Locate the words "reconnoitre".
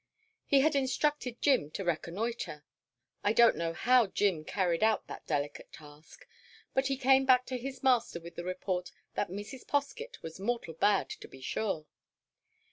1.85-2.65